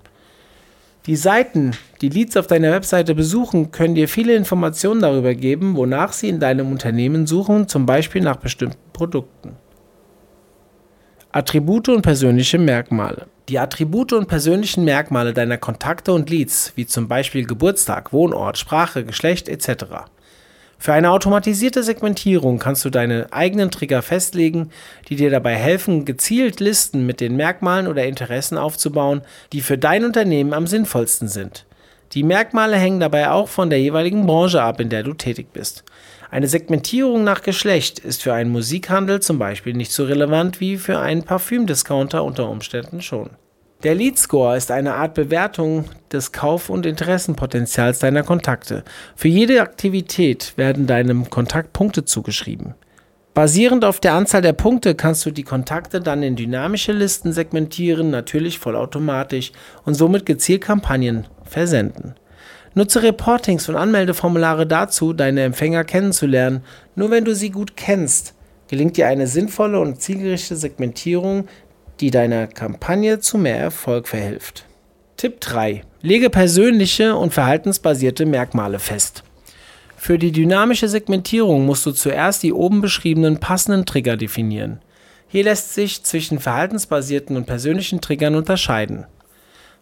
Die 1.06 1.16
Seiten, 1.16 1.72
die 2.00 2.08
Leads 2.08 2.34
auf 2.38 2.46
deiner 2.46 2.72
Webseite 2.72 3.14
besuchen, 3.14 3.70
können 3.70 3.94
dir 3.94 4.08
viele 4.08 4.34
Informationen 4.34 5.02
darüber 5.02 5.34
geben, 5.34 5.76
wonach 5.76 6.14
sie 6.14 6.30
in 6.30 6.40
deinem 6.40 6.72
Unternehmen 6.72 7.26
suchen, 7.26 7.68
zum 7.68 7.84
Beispiel 7.84 8.22
nach 8.22 8.36
bestimmten 8.36 8.78
Produkten. 8.94 9.56
Attribute 11.30 11.90
und 11.90 12.00
persönliche 12.00 12.58
Merkmale. 12.58 13.26
Die 13.50 13.58
Attribute 13.58 14.14
und 14.14 14.28
persönlichen 14.28 14.84
Merkmale 14.84 15.34
deiner 15.34 15.58
Kontakte 15.58 16.14
und 16.14 16.30
Leads, 16.30 16.72
wie 16.74 16.86
zum 16.86 17.06
Beispiel 17.06 17.44
Geburtstag, 17.44 18.14
Wohnort, 18.14 18.56
Sprache, 18.56 19.04
Geschlecht 19.04 19.50
etc., 19.50 20.06
Für 20.78 20.92
eine 20.92 21.10
automatisierte 21.10 21.82
Segmentierung 21.82 22.58
kannst 22.58 22.84
du 22.84 22.90
deine 22.90 23.32
eigenen 23.32 23.70
Trigger 23.70 24.02
festlegen, 24.02 24.70
die 25.08 25.16
dir 25.16 25.30
dabei 25.30 25.54
helfen, 25.54 26.04
gezielt 26.04 26.60
Listen 26.60 27.06
mit 27.06 27.20
den 27.20 27.36
Merkmalen 27.36 27.86
oder 27.86 28.04
Interessen 28.04 28.58
aufzubauen, 28.58 29.22
die 29.52 29.60
für 29.60 29.78
dein 29.78 30.04
Unternehmen 30.04 30.52
am 30.52 30.66
sinnvollsten 30.66 31.28
sind. 31.28 31.66
Die 32.12 32.22
Merkmale 32.22 32.76
hängen 32.76 33.00
dabei 33.00 33.30
auch 33.30 33.48
von 33.48 33.70
der 33.70 33.80
jeweiligen 33.80 34.26
Branche 34.26 34.62
ab, 34.62 34.80
in 34.80 34.88
der 34.88 35.02
du 35.02 35.14
tätig 35.14 35.48
bist. 35.52 35.84
Eine 36.30 36.48
Segmentierung 36.48 37.24
nach 37.24 37.42
Geschlecht 37.42 37.98
ist 37.98 38.22
für 38.22 38.34
einen 38.34 38.50
Musikhandel 38.50 39.20
zum 39.20 39.38
Beispiel 39.38 39.72
nicht 39.72 39.92
so 39.92 40.04
relevant 40.04 40.60
wie 40.60 40.76
für 40.76 40.98
einen 40.98 41.22
Parfümdiscounter 41.22 42.22
unter 42.22 42.48
Umständen 42.48 43.02
schon. 43.02 43.30
Der 43.84 43.94
Lead 43.94 44.18
Score 44.18 44.56
ist 44.56 44.70
eine 44.70 44.94
Art 44.94 45.12
Bewertung 45.12 45.84
des 46.10 46.32
Kauf- 46.32 46.70
und 46.70 46.86
Interessenpotenzials 46.86 47.98
deiner 47.98 48.22
Kontakte. 48.22 48.82
Für 49.14 49.28
jede 49.28 49.60
Aktivität 49.60 50.54
werden 50.56 50.86
deinem 50.86 51.28
Kontakt 51.28 51.74
Punkte 51.74 52.06
zugeschrieben. 52.06 52.72
Basierend 53.34 53.84
auf 53.84 54.00
der 54.00 54.14
Anzahl 54.14 54.40
der 54.40 54.54
Punkte 54.54 54.94
kannst 54.94 55.26
du 55.26 55.30
die 55.30 55.42
Kontakte 55.42 56.00
dann 56.00 56.22
in 56.22 56.34
dynamische 56.34 56.92
Listen 56.92 57.34
segmentieren, 57.34 58.08
natürlich 58.08 58.58
vollautomatisch 58.58 59.52
und 59.84 59.92
somit 59.92 60.24
gezielt 60.24 60.62
Kampagnen 60.62 61.26
versenden. 61.44 62.14
Nutze 62.72 63.02
Reportings 63.02 63.68
und 63.68 63.76
Anmeldeformulare 63.76 64.66
dazu, 64.66 65.12
deine 65.12 65.42
Empfänger 65.42 65.84
kennenzulernen. 65.84 66.62
Nur 66.94 67.10
wenn 67.10 67.26
du 67.26 67.34
sie 67.34 67.50
gut 67.50 67.76
kennst, 67.76 68.34
gelingt 68.68 68.96
dir 68.96 69.08
eine 69.08 69.26
sinnvolle 69.26 69.78
und 69.78 70.00
zielgerichtete 70.00 70.56
Segmentierung 70.56 71.48
die 72.00 72.10
deiner 72.10 72.46
Kampagne 72.46 73.20
zu 73.20 73.38
mehr 73.38 73.58
Erfolg 73.58 74.08
verhilft. 74.08 74.66
Tipp 75.16 75.40
3. 75.40 75.82
Lege 76.02 76.28
persönliche 76.28 77.16
und 77.16 77.32
verhaltensbasierte 77.32 78.26
Merkmale 78.26 78.78
fest. 78.78 79.22
Für 79.96 80.18
die 80.18 80.32
dynamische 80.32 80.88
Segmentierung 80.88 81.64
musst 81.64 81.86
du 81.86 81.92
zuerst 81.92 82.42
die 82.42 82.52
oben 82.52 82.80
beschriebenen 82.80 83.38
passenden 83.38 83.86
Trigger 83.86 84.16
definieren. 84.16 84.80
Hier 85.28 85.44
lässt 85.44 85.74
sich 85.74 86.02
zwischen 86.04 86.40
verhaltensbasierten 86.40 87.36
und 87.36 87.46
persönlichen 87.46 88.00
Triggern 88.00 88.34
unterscheiden. 88.34 89.06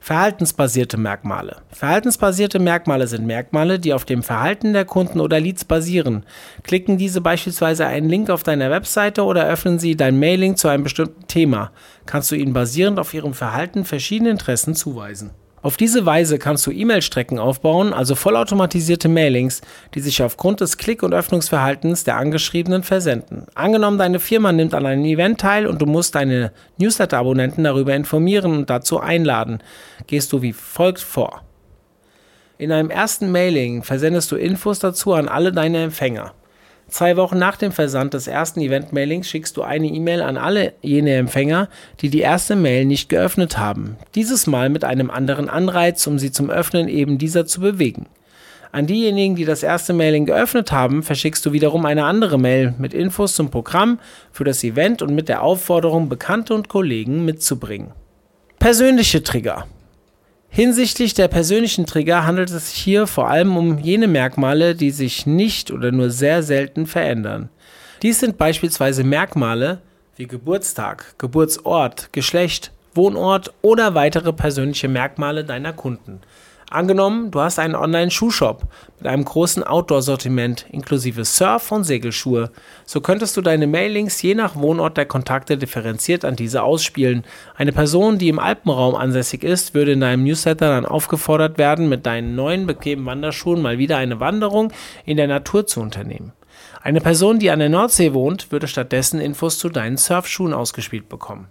Verhaltensbasierte 0.04 0.97
Merkmale. 0.97 1.59
Verhaltensbasierte 1.71 2.59
Merkmale 2.59 3.06
sind 3.06 3.25
Merkmale, 3.25 3.78
die 3.78 3.94
auf 3.94 4.04
dem 4.04 4.25
Verhalten 4.25 4.73
der 4.73 4.85
Kunden 4.85 5.21
oder 5.21 5.38
Leads 5.38 5.64
basieren. 5.64 6.26
Klicken 6.64 6.99
diese 6.99 7.21
beispielsweise 7.21 7.87
einen 7.87 8.09
Link 8.09 8.28
auf 8.28 8.42
deiner 8.42 8.68
Webseite 8.68 9.23
oder 9.23 9.47
öffnen 9.47 9.78
sie 9.78 9.94
dein 9.94 10.18
Mailing 10.18 10.56
zu 10.56 10.66
einem 10.66 10.82
bestimmten 10.82 11.28
Thema, 11.28 11.71
kannst 12.04 12.32
du 12.32 12.35
ihnen 12.35 12.52
basierend 12.52 12.99
auf 12.99 13.14
ihrem 13.14 13.32
Verhalten 13.32 13.85
verschiedene 13.85 14.30
Interessen 14.30 14.75
zuweisen. 14.75 15.30
Auf 15.62 15.76
diese 15.76 16.04
Weise 16.04 16.40
kannst 16.40 16.66
du 16.66 16.73
E-Mail-Strecken 16.73 17.38
aufbauen, 17.38 17.92
also 17.92 18.16
vollautomatisierte 18.16 19.09
Mailings, 19.09 19.61
die 19.95 20.00
sich 20.00 20.21
aufgrund 20.21 20.61
des 20.61 20.76
Klick- 20.76 21.04
und 21.04 21.14
Öffnungsverhaltens 21.14 22.02
der 22.02 22.16
Angeschriebenen 22.16 22.83
versenden. 22.83 23.47
Angenommen, 23.54 23.97
deine 23.97 24.19
Firma 24.19 24.50
nimmt 24.50 24.75
an 24.75 24.87
einem 24.87 25.04
Event 25.04 25.40
teil 25.40 25.69
und 25.69 25.81
du 25.81 25.87
musst 25.87 26.16
deine 26.16 26.50
Newsletter-Abonnenten 26.78 27.62
darüber 27.62 27.95
informieren 27.95 28.57
und 28.57 28.71
dazu 28.71 28.99
einladen, 28.99 29.62
gehst 30.09 30.33
du 30.33 30.42
wie 30.42 30.52
folgt 30.52 31.00
vor. 31.00 31.42
In 32.59 32.73
einem 32.73 32.90
ersten 32.90 33.31
Mailing 33.31 33.85
versendest 33.85 34.33
du 34.33 34.37
Infos 34.37 34.81
dazu 34.81 35.12
an 35.12 35.28
alle 35.28 35.52
deine 35.52 35.85
Empfänger. 35.85 36.33
Zwei 36.92 37.16
Wochen 37.16 37.38
nach 37.38 37.56
dem 37.56 37.72
Versand 37.72 38.12
des 38.12 38.26
ersten 38.26 38.61
Event-Mailings 38.61 39.26
schickst 39.26 39.56
du 39.56 39.62
eine 39.62 39.87
E-Mail 39.87 40.20
an 40.20 40.37
alle 40.37 40.75
jene 40.82 41.14
Empfänger, 41.14 41.70
die 42.02 42.11
die 42.11 42.20
erste 42.20 42.54
Mail 42.54 42.84
nicht 42.84 43.08
geöffnet 43.08 43.56
haben. 43.56 43.96
Dieses 44.14 44.46
Mal 44.46 44.68
mit 44.68 44.84
einem 44.84 45.11
anderen 45.11 45.49
Anreiz, 45.49 46.06
um 46.06 46.18
sie 46.18 46.32
zum 46.32 46.50
Öffnen 46.50 46.88
eben 46.88 47.16
dieser 47.16 47.46
zu 47.46 47.62
bewegen. 47.62 48.08
An 48.72 48.87
diejenigen, 48.87 49.37
die 49.37 49.46
das 49.46 49.62
erste 49.62 49.94
Mailing 49.94 50.26
geöffnet 50.26 50.70
haben, 50.70 51.02
verschickst 51.02 51.46
du 51.46 51.52
wiederum 51.52 51.87
eine 51.87 52.04
andere 52.04 52.38
Mail 52.38 52.75
mit 52.76 52.92
Infos 52.92 53.37
zum 53.37 53.50
Programm 53.50 53.99
für 54.30 54.44
das 54.44 54.62
Event 54.62 55.00
und 55.00 55.14
mit 55.14 55.30
der 55.30 55.42
Aufforderung, 55.42 56.11
Bekannte 56.11 56.52
und 56.52 56.68
Kollegen 56.68 57.25
mitzubringen. 57.25 57.92
Persönliche 58.58 59.22
Trigger. 59.22 59.66
Hinsichtlich 60.54 61.14
der 61.14 61.28
persönlichen 61.28 61.87
Trigger 61.87 62.26
handelt 62.26 62.50
es 62.50 62.68
sich 62.68 62.78
hier 62.78 63.06
vor 63.06 63.30
allem 63.30 63.56
um 63.56 63.78
jene 63.78 64.06
Merkmale, 64.06 64.75
die 64.75 64.90
sich 64.90 65.25
nicht 65.25 65.71
oder 65.71 65.92
nur 65.92 66.11
sehr 66.11 66.42
selten 66.42 66.87
verändern. 66.87 67.49
Dies 68.02 68.21
sind 68.21 68.37
beispielsweise 68.37 69.02
Merkmale 69.02 69.80
wie 70.16 70.26
Geburtstag, 70.26 71.14
Geburtsort, 71.16 72.12
Geschlecht, 72.12 72.71
Wohnort 72.94 73.54
oder 73.62 73.94
weitere 73.94 74.35
persönliche 74.35 74.88
Merkmale 74.88 75.42
deiner 75.42 75.73
Kunden. 75.73 76.21
Angenommen, 76.73 77.31
du 77.31 77.41
hast 77.41 77.59
einen 77.59 77.75
Online-Schuhshop 77.75 78.62
mit 78.99 79.07
einem 79.07 79.26
großen 79.26 79.62
Outdoor-Sortiment 79.62 80.64
inklusive 80.71 81.26
Surf- 81.26 81.71
und 81.71 81.85
Segelschuhe, 81.85 82.50
so 82.87 83.02
könntest 83.02 83.37
du 83.37 83.43
deine 83.43 83.67
Mailings 83.67 84.23
je 84.23 84.35
nach 84.35 84.57
Wohnort 84.57 84.97
der 84.97 85.05
Kontakte 85.05 85.59
differenziert 85.59 86.25
an 86.25 86.35
diese 86.35 86.62
ausspielen. 86.62 87.25
Eine 87.57 87.73
Person, 87.73 88.17
die 88.17 88.31
im 88.31 88.38
Alpenraum 88.38 88.95
ansässig 88.95 89.45
ist, 89.45 89.75
würde 89.75 89.93
in 89.93 90.00
deinem 90.00 90.25
Newsletter 90.25 90.71
dann 90.71 90.87
aufgefordert 90.87 91.59
werden, 91.59 91.91
mit 91.91 92.07
deinen 92.07 92.37
neuen 92.37 92.67
bequemen 92.67 93.05
Wanderschuhen 93.05 93.61
mal 93.61 93.76
wieder 93.76 93.99
eine 93.99 94.19
Wanderung 94.19 94.73
in 95.05 95.19
der 95.19 95.29
Natur 95.29 95.67
zu 95.67 95.83
unternehmen. 95.83 96.33
Eine 96.81 97.02
Person, 97.02 97.38
die 97.38 97.50
an 97.50 97.59
der 97.59 97.69
Nordsee 97.69 98.14
wohnt, 98.14 98.50
würde 98.50 98.67
stattdessen 98.67 99.21
Infos 99.21 99.59
zu 99.59 99.69
deinen 99.69 99.99
Surfschuhen 99.99 100.55
ausgespielt 100.55 101.11
bekommen. 101.11 101.49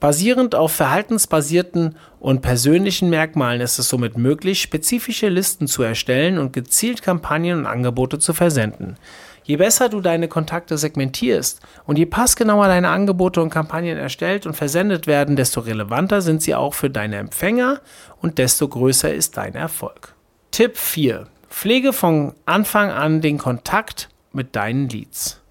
Basierend 0.00 0.54
auf 0.54 0.72
verhaltensbasierten 0.72 1.94
und 2.20 2.40
persönlichen 2.40 3.10
Merkmalen 3.10 3.60
ist 3.60 3.78
es 3.78 3.90
somit 3.90 4.16
möglich, 4.16 4.62
spezifische 4.62 5.28
Listen 5.28 5.66
zu 5.66 5.82
erstellen 5.82 6.38
und 6.38 6.54
gezielt 6.54 7.02
Kampagnen 7.02 7.58
und 7.58 7.66
Angebote 7.66 8.18
zu 8.18 8.32
versenden. 8.32 8.96
Je 9.44 9.56
besser 9.56 9.90
du 9.90 10.00
deine 10.00 10.28
Kontakte 10.28 10.78
segmentierst 10.78 11.60
und 11.84 11.98
je 11.98 12.06
passgenauer 12.06 12.66
deine 12.68 12.88
Angebote 12.88 13.42
und 13.42 13.50
Kampagnen 13.50 13.98
erstellt 13.98 14.46
und 14.46 14.54
versendet 14.54 15.06
werden, 15.06 15.36
desto 15.36 15.60
relevanter 15.60 16.22
sind 16.22 16.40
sie 16.40 16.54
auch 16.54 16.72
für 16.72 16.88
deine 16.88 17.16
Empfänger 17.16 17.80
und 18.22 18.38
desto 18.38 18.68
größer 18.68 19.12
ist 19.12 19.36
dein 19.36 19.54
Erfolg. 19.54 20.14
Tipp 20.50 20.78
4. 20.78 21.26
Pflege 21.50 21.92
von 21.92 22.32
Anfang 22.46 22.90
an 22.90 23.20
den 23.20 23.36
Kontakt 23.36 24.08
mit 24.32 24.56
deinen 24.56 24.88
Leads. 24.88 25.42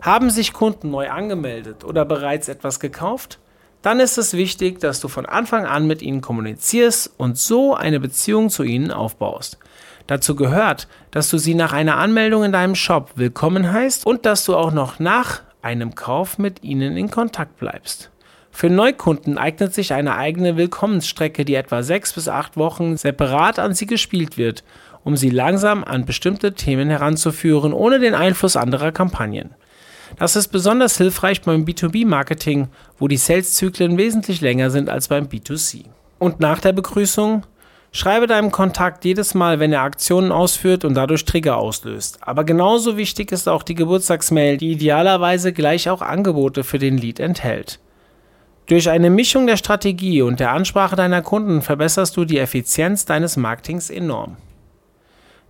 Haben 0.00 0.30
sich 0.30 0.52
Kunden 0.52 0.90
neu 0.90 1.10
angemeldet 1.10 1.82
oder 1.82 2.04
bereits 2.04 2.48
etwas 2.48 2.78
gekauft? 2.78 3.40
Dann 3.84 4.00
ist 4.00 4.16
es 4.16 4.32
wichtig, 4.32 4.80
dass 4.80 5.00
du 5.00 5.08
von 5.08 5.26
Anfang 5.26 5.66
an 5.66 5.86
mit 5.86 6.00
ihnen 6.00 6.22
kommunizierst 6.22 7.12
und 7.18 7.36
so 7.36 7.74
eine 7.74 8.00
Beziehung 8.00 8.48
zu 8.48 8.62
ihnen 8.62 8.90
aufbaust. 8.90 9.58
Dazu 10.06 10.34
gehört, 10.34 10.88
dass 11.10 11.28
du 11.28 11.36
sie 11.36 11.54
nach 11.54 11.74
einer 11.74 11.98
Anmeldung 11.98 12.44
in 12.44 12.52
deinem 12.52 12.76
Shop 12.76 13.10
willkommen 13.16 13.70
heißt 13.70 14.06
und 14.06 14.24
dass 14.24 14.46
du 14.46 14.56
auch 14.56 14.72
noch 14.72 15.00
nach 15.00 15.42
einem 15.60 15.94
Kauf 15.94 16.38
mit 16.38 16.64
ihnen 16.64 16.96
in 16.96 17.10
Kontakt 17.10 17.58
bleibst. 17.58 18.10
Für 18.50 18.70
Neukunden 18.70 19.36
eignet 19.36 19.74
sich 19.74 19.92
eine 19.92 20.16
eigene 20.16 20.56
Willkommensstrecke, 20.56 21.44
die 21.44 21.54
etwa 21.54 21.82
sechs 21.82 22.14
bis 22.14 22.26
acht 22.26 22.56
Wochen 22.56 22.96
separat 22.96 23.58
an 23.58 23.74
sie 23.74 23.86
gespielt 23.86 24.38
wird, 24.38 24.64
um 25.02 25.18
sie 25.18 25.30
langsam 25.30 25.84
an 25.84 26.06
bestimmte 26.06 26.54
Themen 26.54 26.88
heranzuführen, 26.88 27.74
ohne 27.74 27.98
den 27.98 28.14
Einfluss 28.14 28.56
anderer 28.56 28.92
Kampagnen. 28.92 29.54
Das 30.18 30.36
ist 30.36 30.48
besonders 30.48 30.96
hilfreich 30.96 31.42
beim 31.42 31.64
B2B-Marketing, 31.64 32.68
wo 32.98 33.08
die 33.08 33.16
Sales-Zyklen 33.16 33.98
wesentlich 33.98 34.40
länger 34.40 34.70
sind 34.70 34.88
als 34.88 35.08
beim 35.08 35.26
B2C. 35.26 35.84
Und 36.18 36.40
nach 36.40 36.60
der 36.60 36.72
Begrüßung 36.72 37.44
Schreibe 37.96 38.26
deinem 38.26 38.50
Kontakt 38.50 39.04
jedes 39.04 39.34
Mal, 39.34 39.60
wenn 39.60 39.72
er 39.72 39.82
Aktionen 39.82 40.32
ausführt 40.32 40.84
und 40.84 40.94
dadurch 40.94 41.24
Trigger 41.24 41.58
auslöst. 41.58 42.18
Aber 42.22 42.42
genauso 42.42 42.96
wichtig 42.96 43.30
ist 43.30 43.48
auch 43.48 43.62
die 43.62 43.76
Geburtstagsmail, 43.76 44.56
die 44.56 44.72
idealerweise 44.72 45.52
gleich 45.52 45.88
auch 45.88 46.02
Angebote 46.02 46.64
für 46.64 46.80
den 46.80 46.98
Lead 46.98 47.20
enthält. 47.20 47.78
Durch 48.66 48.90
eine 48.90 49.10
Mischung 49.10 49.46
der 49.46 49.56
Strategie 49.56 50.22
und 50.22 50.40
der 50.40 50.50
Ansprache 50.50 50.96
deiner 50.96 51.22
Kunden 51.22 51.62
verbesserst 51.62 52.16
du 52.16 52.24
die 52.24 52.38
Effizienz 52.38 53.04
deines 53.04 53.36
Marketings 53.36 53.90
enorm. 53.90 54.38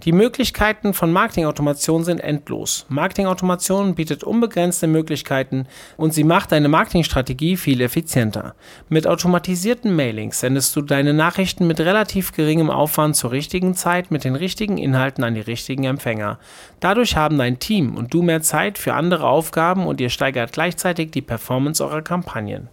Die 0.04 0.12
Möglichkeiten 0.12 0.92
von 0.92 1.12
Marketingautomation 1.12 2.04
sind 2.04 2.20
endlos. 2.20 2.84
Marketingautomation 2.90 3.94
bietet 3.94 4.22
unbegrenzte 4.22 4.86
Möglichkeiten 4.86 5.66
und 5.96 6.12
sie 6.12 6.24
macht 6.24 6.52
deine 6.52 6.68
Marketingstrategie 6.68 7.56
viel 7.56 7.80
effizienter. 7.80 8.54
Mit 8.90 9.06
automatisierten 9.06 9.96
Mailings 9.96 10.40
sendest 10.40 10.76
du 10.76 10.82
deine 10.82 11.14
Nachrichten 11.14 11.66
mit 11.66 11.80
relativ 11.80 12.32
geringem 12.32 12.68
Aufwand 12.68 13.16
zur 13.16 13.32
richtigen 13.32 13.74
Zeit 13.74 14.10
mit 14.10 14.24
den 14.24 14.36
richtigen 14.36 14.76
Inhalten 14.76 15.24
an 15.24 15.34
die 15.34 15.40
richtigen 15.40 15.84
Empfänger. 15.84 16.38
Dadurch 16.80 17.16
haben 17.16 17.38
dein 17.38 17.58
Team 17.58 17.96
und 17.96 18.12
du 18.12 18.20
mehr 18.20 18.42
Zeit 18.42 18.76
für 18.76 18.92
andere 18.92 19.26
Aufgaben 19.26 19.86
und 19.86 20.02
ihr 20.02 20.10
steigert 20.10 20.52
gleichzeitig 20.52 21.12
die 21.12 21.22
Performance 21.22 21.82
eurer 21.82 22.02
Kampagnen. 22.02 22.68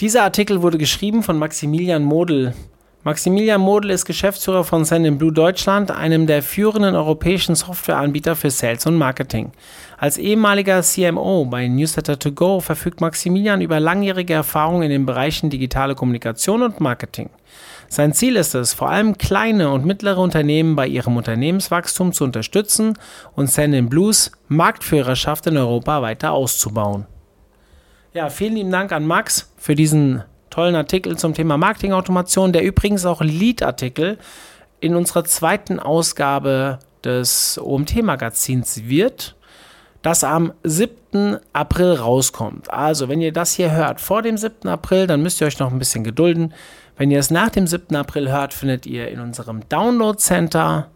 Dieser 0.00 0.22
Artikel 0.22 0.62
wurde 0.62 0.78
geschrieben 0.78 1.22
von 1.22 1.38
Maximilian 1.38 2.02
Model. 2.02 2.54
Maximilian 3.04 3.60
Model 3.60 3.90
ist 3.90 4.04
Geschäftsführer 4.04 4.62
von 4.62 4.84
Sendinblue 4.84 5.32
Deutschland, 5.32 5.90
einem 5.90 6.28
der 6.28 6.40
führenden 6.40 6.94
europäischen 6.94 7.56
Softwareanbieter 7.56 8.36
für 8.36 8.50
Sales 8.50 8.86
und 8.86 8.96
Marketing. 8.96 9.50
Als 9.98 10.18
ehemaliger 10.18 10.82
CMO 10.82 11.44
bei 11.46 11.64
Newsletter2Go 11.66 12.60
verfügt 12.60 13.00
Maximilian 13.00 13.60
über 13.60 13.80
langjährige 13.80 14.34
Erfahrung 14.34 14.82
in 14.82 14.90
den 14.90 15.04
Bereichen 15.04 15.50
digitale 15.50 15.96
Kommunikation 15.96 16.62
und 16.62 16.78
Marketing. 16.78 17.28
Sein 17.88 18.12
Ziel 18.12 18.36
ist 18.36 18.54
es, 18.54 18.72
vor 18.72 18.90
allem 18.90 19.18
kleine 19.18 19.70
und 19.70 19.84
mittlere 19.84 20.18
Unternehmen 20.20 20.76
bei 20.76 20.86
ihrem 20.86 21.16
Unternehmenswachstum 21.16 22.12
zu 22.12 22.22
unterstützen 22.22 22.96
und 23.34 23.50
Send 23.50 23.90
Blues 23.90 24.30
Marktführerschaft 24.46 25.48
in 25.48 25.56
Europa 25.56 26.02
weiter 26.02 26.30
auszubauen. 26.30 27.06
Ja, 28.14 28.30
vielen 28.30 28.54
lieben 28.54 28.70
Dank 28.70 28.92
an 28.92 29.04
Max 29.04 29.52
für 29.56 29.74
diesen 29.74 30.22
tollen 30.52 30.76
Artikel 30.76 31.18
zum 31.18 31.34
Thema 31.34 31.56
Marketingautomation, 31.56 32.52
der 32.52 32.62
übrigens 32.62 33.04
auch 33.04 33.20
Lead-Artikel 33.20 34.18
in 34.80 34.94
unserer 34.94 35.24
zweiten 35.24 35.80
Ausgabe 35.80 36.78
des 37.04 37.58
OMT-Magazins 37.62 38.84
wird, 38.84 39.36
das 40.02 40.24
am 40.24 40.52
7. 40.64 41.38
April 41.52 41.94
rauskommt. 41.94 42.70
Also, 42.70 43.08
wenn 43.08 43.20
ihr 43.20 43.32
das 43.32 43.52
hier 43.52 43.72
hört 43.72 44.00
vor 44.00 44.22
dem 44.22 44.36
7. 44.36 44.68
April, 44.68 45.06
dann 45.06 45.22
müsst 45.22 45.40
ihr 45.40 45.46
euch 45.46 45.58
noch 45.58 45.72
ein 45.72 45.78
bisschen 45.78 46.04
gedulden. 46.04 46.52
Wenn 46.96 47.10
ihr 47.10 47.18
es 47.18 47.30
nach 47.30 47.50
dem 47.50 47.66
7. 47.66 47.96
April 47.96 48.30
hört, 48.30 48.52
findet 48.54 48.86
ihr 48.86 49.08
in 49.08 49.20
unserem 49.20 49.68
Download 49.68 50.18
Center, 50.18 50.90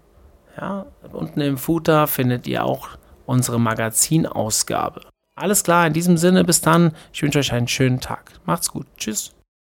ja, 0.61 0.87
unten 1.13 1.41
im 1.41 1.59
Footer 1.59 2.07
findet 2.07 2.47
ihr 2.47 2.65
auch 2.65 2.89
unsere 3.27 3.61
Magazinausgabe. 3.61 5.03
Alles 5.35 5.65
klar, 5.65 5.87
in 5.87 5.93
diesem 5.93 6.17
Sinne, 6.17 6.45
bis 6.45 6.63
dann. 6.63 6.93
Ich 7.13 7.23
wünsche 7.23 7.39
euch 7.39 7.53
einen 7.53 7.69
schönen 7.69 8.01
Tag. 8.01 8.33
Macht's 8.47 8.71
gut. 8.71 8.87
Tschüss. 8.97 9.36